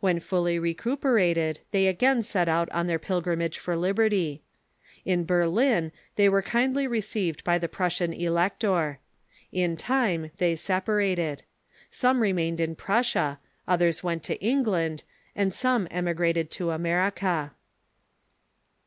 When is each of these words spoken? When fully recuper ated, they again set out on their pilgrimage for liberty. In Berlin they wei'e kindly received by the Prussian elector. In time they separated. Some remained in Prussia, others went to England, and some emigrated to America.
When 0.00 0.20
fully 0.20 0.58
recuper 0.58 1.18
ated, 1.18 1.60
they 1.70 1.86
again 1.86 2.22
set 2.22 2.46
out 2.46 2.68
on 2.72 2.88
their 2.88 2.98
pilgrimage 2.98 3.58
for 3.58 3.74
liberty. 3.74 4.42
In 5.06 5.24
Berlin 5.24 5.92
they 6.16 6.26
wei'e 6.26 6.44
kindly 6.44 6.86
received 6.86 7.42
by 7.42 7.56
the 7.56 7.70
Prussian 7.70 8.12
elector. 8.12 8.98
In 9.50 9.78
time 9.78 10.30
they 10.36 10.56
separated. 10.56 11.44
Some 11.88 12.20
remained 12.20 12.60
in 12.60 12.76
Prussia, 12.76 13.38
others 13.66 14.02
went 14.04 14.22
to 14.24 14.38
England, 14.44 15.04
and 15.34 15.54
some 15.54 15.88
emigrated 15.90 16.50
to 16.50 16.70
America. 16.72 17.52